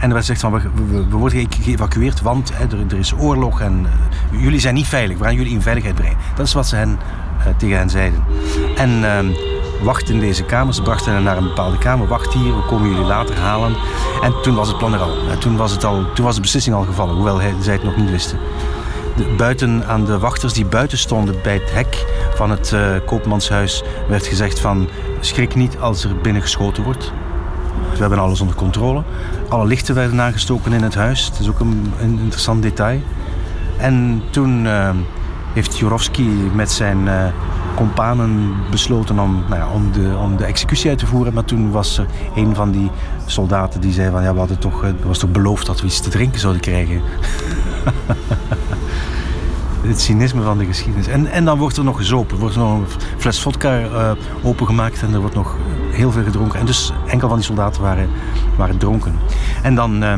En 0.00 0.06
er 0.06 0.12
werd 0.14 0.26
gezegd 0.26 0.40
van, 0.40 0.52
we, 0.90 1.16
worden 1.16 1.46
geëvacueerd, 1.62 2.20
want 2.20 2.52
hè, 2.54 2.64
er, 2.90 2.98
is 2.98 3.14
oorlog 3.18 3.60
en 3.60 3.86
uh, 4.32 4.42
jullie 4.42 4.60
zijn 4.60 4.74
niet 4.74 4.86
veilig. 4.86 5.18
We 5.18 5.24
gaan 5.24 5.34
jullie 5.34 5.52
in 5.52 5.62
veiligheid 5.62 5.94
brengen. 5.94 6.16
Dat 6.34 6.46
is 6.46 6.52
wat 6.52 6.66
ze 6.66 6.76
hen, 6.76 6.98
uh, 7.38 7.46
tegen 7.56 7.76
hen 7.76 7.90
zeiden. 7.90 8.24
En 8.76 8.90
uh, 8.90 9.18
wacht 9.82 10.10
in 10.10 10.20
deze 10.20 10.44
kamer. 10.44 10.74
Ze 10.74 10.82
brachten 10.82 11.12
hen 11.12 11.22
naar 11.22 11.36
een 11.36 11.44
bepaalde 11.44 11.78
kamer. 11.78 12.06
Wacht 12.06 12.32
hier, 12.32 12.56
we 12.56 12.62
komen 12.62 12.90
jullie 12.90 13.04
later 13.04 13.38
halen. 13.38 13.76
En 14.22 14.34
toen 14.42 14.54
was 14.54 14.68
het 14.68 14.78
plan 14.78 14.94
er 14.94 15.00
al. 15.00 15.16
Toen 15.38 15.56
was, 15.56 15.72
het 15.72 15.84
al, 15.84 16.12
toen 16.14 16.24
was 16.24 16.34
de 16.34 16.40
beslissing 16.40 16.76
al 16.76 16.84
gevallen, 16.84 17.14
hoewel 17.14 17.40
hij, 17.40 17.54
zij 17.60 17.72
het 17.72 17.82
nog 17.82 17.96
niet 17.96 18.10
wisten. 18.10 18.38
De, 19.16 19.34
buiten 19.36 19.86
aan 19.86 20.04
de 20.04 20.18
wachters 20.18 20.52
die 20.52 20.64
buiten 20.64 20.98
stonden 20.98 21.34
bij 21.42 21.54
het 21.54 21.72
hek 21.72 22.06
van 22.34 22.50
het 22.50 22.72
uh, 22.72 22.90
koopmanshuis 23.06 23.82
werd 24.08 24.26
gezegd 24.26 24.60
van 24.60 24.88
schrik 25.20 25.54
niet 25.54 25.78
als 25.78 26.04
er 26.04 26.16
binnen 26.16 26.42
geschoten 26.42 26.82
wordt. 26.82 27.12
We 28.00 28.06
hebben 28.06 28.24
alles 28.24 28.40
onder 28.40 28.56
controle. 28.56 29.02
Alle 29.48 29.66
lichten 29.66 29.94
werden 29.94 30.20
aangestoken 30.20 30.72
in 30.72 30.82
het 30.82 30.94
huis. 30.94 31.24
Het 31.24 31.38
is 31.38 31.48
ook 31.48 31.60
een, 31.60 31.92
interessant 32.00 32.62
detail. 32.62 33.00
En 33.78 34.22
toen 34.30 34.64
uh, 34.64 34.90
heeft 35.52 35.78
Jorovski 35.78 36.50
met 36.54 36.70
zijn 36.70 37.06
uh, 37.06 37.24
companen 37.74 38.54
besloten 38.70 39.18
om, 39.18 39.44
nou 39.48 39.60
ja, 39.60 39.68
om, 39.68 39.92
de, 39.92 40.16
om 40.22 40.36
de 40.36 40.44
executie 40.44 40.90
uit 40.90 40.98
te 40.98 41.06
voeren. 41.06 41.34
Maar 41.34 41.44
toen 41.44 41.70
was 41.70 41.98
er 41.98 42.06
een 42.34 42.54
van 42.54 42.70
die 42.70 42.90
soldaten 43.26 43.80
die 43.80 43.92
zei 43.92 44.10
van 44.10 44.22
ja, 44.22 44.32
we 44.32 44.38
hadden 44.38 44.58
toch, 44.58 44.80
het 44.80 45.04
was 45.04 45.18
toch 45.18 45.30
beloofd 45.30 45.66
dat 45.66 45.80
we 45.80 45.86
iets 45.86 46.00
te 46.00 46.10
drinken 46.10 46.40
zouden 46.40 46.62
krijgen. 46.62 47.00
het 49.88 50.00
cynisme 50.00 50.42
van 50.42 50.58
de 50.58 50.64
geschiedenis. 50.64 51.06
En, 51.06 51.26
en 51.26 51.44
dan 51.44 51.58
wordt 51.58 51.76
er 51.76 51.84
nog 51.84 51.96
gezopen. 51.96 52.34
Er 52.34 52.40
wordt 52.40 52.56
nog 52.56 52.72
een 52.72 52.86
fles 53.16 53.40
vodka 53.40 53.80
uh, 53.80 54.10
opengemaakt 54.42 55.02
en 55.02 55.14
er 55.14 55.20
wordt 55.20 55.34
nog 55.34 55.56
heel 55.90 56.12
veel 56.12 56.22
gedronken. 56.22 56.60
En 56.60 56.66
dus 56.66 56.92
enkel 57.06 57.28
van 57.28 57.36
die 57.36 57.46
soldaten 57.46 57.82
waren, 57.82 58.08
waren 58.56 58.78
dronken. 58.78 59.14
En 59.62 59.74
dan 59.74 60.02
uh, 60.02 60.12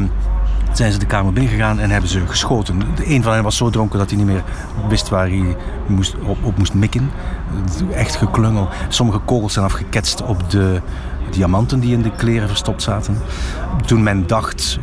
zijn 0.73 0.92
ze 0.92 0.99
de 0.99 1.07
kamer 1.07 1.33
binnengegaan 1.33 1.78
en 1.78 1.90
hebben 1.90 2.11
ze 2.11 2.21
geschoten. 2.26 2.83
Een 3.04 3.23
van 3.23 3.33
hen 3.33 3.42
was 3.42 3.57
zo 3.57 3.71
dronken 3.71 3.99
dat 3.99 4.09
hij 4.09 4.19
niet 4.19 4.26
meer 4.26 4.42
wist 4.88 5.09
waar 5.09 5.26
hij 5.26 5.57
moest, 5.87 6.14
op, 6.23 6.45
op 6.45 6.59
moest 6.59 6.75
mikken. 6.75 7.11
Echt 7.92 8.16
geklungel. 8.16 8.69
Sommige 8.88 9.19
kogels 9.19 9.52
zijn 9.52 9.64
afgeketst 9.64 10.23
op 10.23 10.50
de 10.50 10.81
diamanten 11.31 11.81
die 11.81 11.92
in 11.92 12.02
de 12.02 12.11
kleren 12.16 12.49
verstopt 12.49 12.83
zaten. 12.83 13.19
Toen 13.87 14.02
men 14.02 14.26
dacht, 14.26 14.78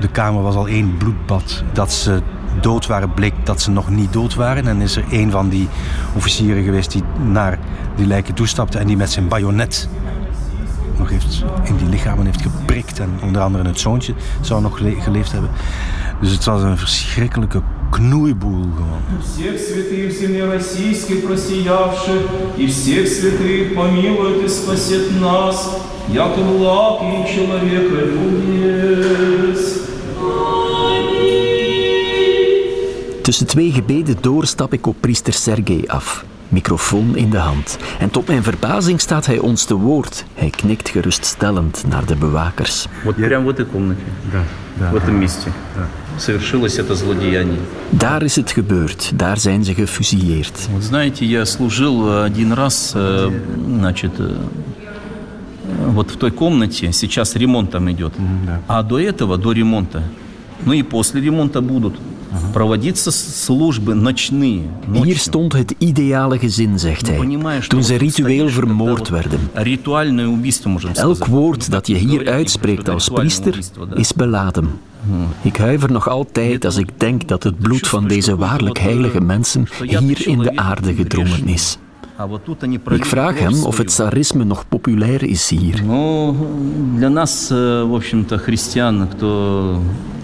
de 0.00 0.08
kamer 0.08 0.42
was 0.42 0.54
al 0.54 0.68
één 0.68 0.96
bloedbad, 0.96 1.62
dat 1.72 1.92
ze 1.92 2.22
dood 2.61 2.87
waren, 2.87 3.13
bleek 3.13 3.33
dat 3.43 3.61
ze 3.61 3.71
nog 3.71 3.89
niet 3.89 4.13
dood 4.13 4.35
waren. 4.35 4.67
En 4.67 4.81
is 4.81 4.95
er 4.95 5.03
een 5.11 5.31
van 5.31 5.49
die 5.49 5.67
officieren 6.15 6.63
geweest 6.63 6.91
die 6.91 7.03
naar 7.31 7.59
die 7.95 8.05
lijken 8.05 8.33
toestapte 8.33 8.77
en 8.77 8.87
die 8.87 8.97
met 8.97 9.11
zijn 9.11 9.27
bajonet 9.27 9.89
nog 10.97 11.09
heeft 11.09 11.43
in 11.63 11.75
die 11.75 11.89
lichamen 11.89 12.25
heeft 12.25 12.41
geprikt. 12.41 12.99
En 12.99 13.09
onder 13.23 13.41
andere 13.41 13.67
het 13.67 13.79
zoontje 13.79 14.13
zou 14.41 14.61
nog 14.61 14.77
geleefd 14.77 15.31
hebben. 15.31 15.49
Dus 16.21 16.31
het 16.31 16.45
was 16.45 16.61
een 16.61 16.77
verschrikkelijke 16.77 17.61
knoeiboel 17.89 18.65
gewoon. 18.75 19.01
Всех 19.21 19.59
святых 19.59 20.11
земли 20.11 20.41
российской 20.41 21.15
просиявших, 21.15 22.21
и 22.57 22.67
всех 22.67 23.07
святых 23.07 23.73
помилует 23.75 24.43
и 24.45 24.47
спасет 24.47 25.19
нас, 25.19 25.77
яко 26.07 26.41
благ 26.41 27.01
и 27.01 27.33
человека 27.33 27.95
любец. 28.13 29.74
Tussen 33.35 33.47
twee 33.47 33.71
gebeden 33.71 34.17
door 34.21 34.45
stap 34.45 34.73
ik 34.73 34.87
op 34.87 34.95
priester 34.99 35.33
Sergei 35.33 35.83
af. 35.87 36.25
Microfoon 36.49 37.15
in 37.15 37.29
de 37.29 37.37
hand. 37.37 37.77
En 37.99 38.09
tot 38.09 38.27
mijn 38.27 38.43
verbazing 38.43 38.99
staat 39.01 39.25
hij 39.25 39.37
ons 39.39 39.63
te 39.65 39.73
woord. 39.75 40.25
Hij 40.33 40.49
knikt 40.49 40.89
geruststellend 40.89 41.83
naar 41.87 42.05
de 42.05 42.15
bewakers. 42.15 42.87
Вот 43.03 43.15
прямо 43.15 43.45
в 43.45 43.49
этой 43.49 43.65
комнате, 43.65 44.01
Да, 44.31 44.41
да. 44.79 44.91
в 44.91 44.95
этом 44.95 45.15
месте, 45.19 45.49
Да. 45.75 45.87
совершилось 46.17 46.77
это 46.79 46.95
злодеяние. 46.95 47.59
Daar 47.89 48.23
is 48.23 48.35
het 48.35 48.51
gebeurd. 48.51 49.11
Daar 49.15 49.37
zijn 49.37 49.63
ze 49.63 49.73
gefusilleerd. 49.73 50.67
Вот 50.71 50.83
знаете, 50.83 51.25
я 51.25 51.45
служил 51.45 52.23
один 52.23 52.53
раз, 52.53 52.93
э, 52.95 53.29
значит, 53.77 54.11
э, 54.19 54.31
вот 55.93 56.11
в 56.11 56.15
той 56.17 56.31
комнате, 56.31 56.91
сейчас 56.91 57.35
ремонт 57.35 57.69
там 57.71 57.87
идет, 57.89 58.13
да. 58.45 58.59
а 58.67 58.83
до 58.83 58.97
этого, 58.99 59.37
до 59.37 59.51
ремонта, 59.53 60.01
ну 60.65 60.73
и 60.73 60.83
после 60.83 61.21
ремонта 61.21 61.61
будут 61.61 61.93
проводиться 62.53 63.11
службы 63.11 63.93
ночные. 63.93 64.69
Hier 64.93 65.05
ночью. 65.05 65.17
stond 65.17 65.53
het 65.53 65.75
ideale 65.77 66.39
gezin, 66.39 66.79
zegt 66.79 67.07
hij. 67.07 67.37
Toen 67.67 67.83
ze 67.83 67.95
ritueel 67.95 68.49
vermoord 68.49 69.09
werden. 69.09 69.39
Rituальное 69.53 70.27
убийство, 70.27 70.69
можем 70.69 70.91
Elk 70.93 71.15
сказать. 71.15 71.27
woord 71.27 71.71
dat 71.71 71.87
je 71.87 71.95
hier 71.95 72.29
uitspreekt 72.29 72.89
als 72.89 73.09
priester 73.09 73.59
is 73.93 74.13
beladen. 74.13 74.69
Ik 75.41 75.57
huiver 75.57 75.91
nog 75.91 76.09
altijd 76.09 76.65
als 76.65 76.77
ik 76.77 76.99
denk 76.99 77.27
dat 77.27 77.43
het 77.43 77.59
bloed 77.59 77.87
van 77.87 78.07
deze 78.07 78.35
waarlijk 78.35 78.79
heilige 78.79 79.21
mensen 79.21 79.67
hier 79.79 80.27
in 80.27 80.39
de 80.39 80.55
aarde 80.55 80.93
gedrongen 80.93 81.47
is. 81.47 81.77
А 82.17 82.27
вот 82.27 82.45
тут 82.45 82.63
они 82.63 82.79
Ik 82.89 83.05
vraag 83.05 83.39
hem 83.39 83.63
of 83.63 83.77
het 83.77 83.87
tsarisme 83.87 84.43
nog 84.43 84.67
populair 84.67 85.23
is 85.23 85.49
hier. 85.49 85.83
Ну, 85.83 86.35
для 86.95 87.09
нас, 87.09 87.49
э, 87.51 87.83
в 87.89 87.95
общем-то, 87.95 88.37
христиан, 88.37 89.07
кто 89.07 89.79
знает, 89.79 89.81
читает 89.81 89.89
Евангелие, 89.89 90.14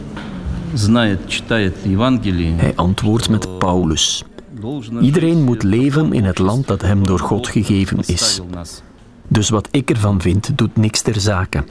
hij 2.59 2.73
antwoordt 2.77 3.29
met 3.29 3.59
Paulus. 3.59 4.25
Iedereen 5.01 5.43
moet 5.43 5.63
leven 5.63 6.13
in 6.13 6.25
het 6.25 6.39
land 6.39 6.67
dat 6.67 6.83
hem 6.83 7.07
door 7.07 7.19
God 7.19 7.49
gegeven 7.49 7.99
is. 8.07 8.41
Dus 9.32 9.50
wat 9.50 9.68
ik 9.72 9.90
ervan 9.90 10.22
vind, 10.22 10.58
doet 10.58 10.76
niks 10.76 11.02
ter 11.02 11.20
zake. 11.20 11.64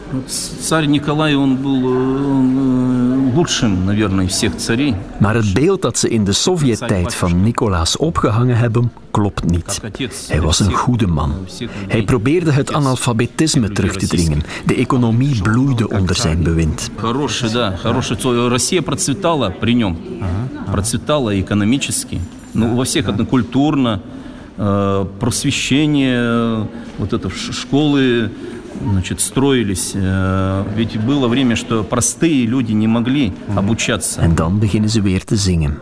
Царь 0.60 0.86
Николай, 0.86 1.34
он 1.34 1.56
был 1.56 1.80
э, 1.84 3.34
лучшим, 3.34 3.84
наверное, 3.86 4.26
из 4.26 4.32
всех 4.32 4.56
царей. 4.56 4.94
Maar 5.18 5.34
het 5.34 5.54
beeld 5.54 5.82
dat 5.82 5.98
ze 5.98 6.08
in 6.08 6.24
de 6.24 6.32
Sovjet-tijd 6.32 7.14
van 7.14 7.42
Nicolaas 7.42 7.96
opgehangen 7.96 8.56
hebben, 8.56 8.92
klopt 9.10 9.44
niet. 9.44 9.80
Hij 10.28 10.40
was 10.40 10.60
een 10.60 10.72
goede 10.72 11.06
man. 11.06 11.32
Hij 11.88 12.02
probeerde 12.02 12.52
het 12.52 12.72
analfabetisme 12.72 13.72
terug 13.72 13.96
te 13.96 14.06
dringen. 14.06 14.42
De 14.66 14.74
economie 14.74 15.42
bloeide 15.42 15.88
onder 15.88 16.14
zijn 16.14 16.42
bewind. 16.42 16.90
Хороший, 16.96 17.52
да, 17.52 17.76
хороший. 17.76 18.16
царь. 18.16 18.48
Россия 18.48 18.82
процветала 18.82 19.50
при 19.60 19.74
нем. 19.74 19.96
Процветала 20.70 21.40
экономически. 21.40 22.20
Ну, 22.52 22.74
во 22.74 22.84
всех, 22.84 23.06
это 23.08 23.24
культурно, 23.24 23.88
э, 23.88 24.16
просвещение, 25.18 26.18
э, 26.22 26.64
вот 26.98 27.12
это 27.12 27.28
ш- 27.30 27.52
школы 27.52 28.30
значит, 28.92 29.20
строились. 29.20 29.92
Э, 29.94 30.64
Ведь 30.76 30.96
было 30.98 31.28
время, 31.28 31.56
что 31.56 31.82
простые 31.84 32.46
люди 32.46 32.72
не 32.72 32.86
могли 32.88 33.32
обучаться. 33.54 34.20
En 34.22 34.34
dan 34.34 34.58
beginnen 34.58 34.88
ze 34.90 35.00
weer 35.02 35.24
te 35.24 35.36
zingen. 35.36 35.78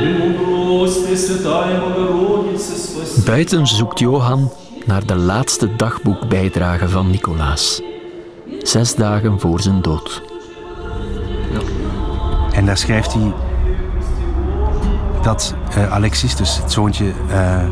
Премудрости, 0.00 1.14
Святая 1.16 1.80
Богородица, 1.80 2.76
спаси. 2.78 3.22
Buiten 3.26 3.66
zoekt 3.66 3.98
Johan 3.98 4.52
naar 4.86 5.06
de 5.06 5.16
laatste 5.16 5.76
dagboekbijdrage 5.76 6.88
van 6.88 7.10
Nicolaas. 7.10 7.80
Zes 8.62 8.94
dagen 8.94 9.40
voor 9.40 9.60
zijn 9.60 9.82
dood. 9.82 10.22
En 12.59 12.65
daar 12.65 12.77
schrijft 12.77 13.13
hij 13.13 13.33
dat 15.21 15.55
eh, 15.75 15.91
Alexis, 15.91 16.35
dus 16.35 16.57
het 16.57 16.71
zoontje, 16.71 17.13
eh, 17.29 17.63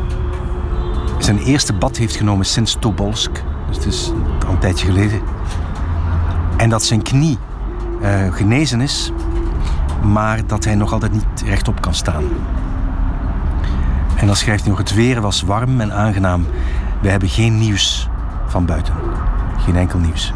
zijn 1.18 1.38
eerste 1.38 1.72
bad 1.72 1.96
heeft 1.96 2.16
genomen 2.16 2.46
sinds 2.46 2.76
Tobolsk. 2.80 3.30
Dus 3.68 3.76
het 3.76 3.86
is 3.86 4.12
al 4.46 4.52
een 4.52 4.58
tijdje 4.58 4.86
geleden. 4.86 5.20
En 6.56 6.68
dat 6.68 6.82
zijn 6.82 7.02
knie 7.02 7.38
eh, 8.02 8.34
genezen 8.34 8.80
is, 8.80 9.12
maar 10.02 10.46
dat 10.46 10.64
hij 10.64 10.74
nog 10.74 10.92
altijd 10.92 11.12
niet 11.12 11.42
rechtop 11.44 11.80
kan 11.80 11.94
staan. 11.94 12.24
En 14.16 14.26
dan 14.26 14.36
schrijft 14.36 14.60
hij 14.60 14.70
nog: 14.70 14.78
Het 14.78 14.94
weer 14.94 15.20
was 15.20 15.42
warm 15.42 15.80
en 15.80 15.92
aangenaam. 15.92 16.46
We 17.02 17.08
hebben 17.08 17.28
geen 17.28 17.58
nieuws 17.58 18.08
van 18.46 18.66
buiten. 18.66 18.94
Geen 19.58 19.76
enkel 19.76 19.98
nieuws. 19.98 20.32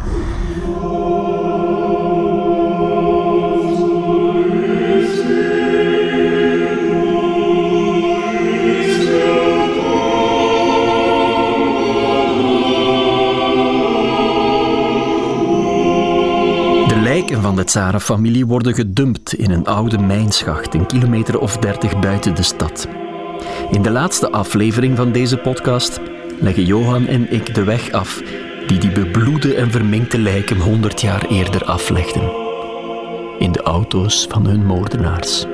Van 17.53 17.61
de 17.61 17.69
Tsarenfamilie 17.69 18.45
worden 18.45 18.73
gedumpt 18.73 19.33
in 19.33 19.51
een 19.51 19.65
oude 19.65 19.97
mijnschacht, 19.97 20.73
een 20.73 20.85
kilometer 20.85 21.39
of 21.39 21.57
dertig 21.57 21.99
buiten 21.99 22.35
de 22.35 22.43
stad. 22.43 22.87
In 23.71 23.81
de 23.81 23.91
laatste 23.91 24.31
aflevering 24.31 24.97
van 24.97 25.11
deze 25.11 25.37
podcast 25.37 25.99
leggen 26.39 26.65
Johan 26.65 27.07
en 27.07 27.31
ik 27.31 27.55
de 27.55 27.63
weg 27.63 27.91
af 27.91 28.21
die 28.67 28.77
die 28.79 28.91
bebloede 28.91 29.55
en 29.55 29.71
verminkte 29.71 30.19
lijken 30.19 30.59
honderd 30.59 31.01
jaar 31.01 31.25
eerder 31.25 31.63
aflegden. 31.65 32.31
In 33.39 33.51
de 33.51 33.61
auto's 33.61 34.25
van 34.29 34.45
hun 34.45 34.65
moordenaars. 34.65 35.45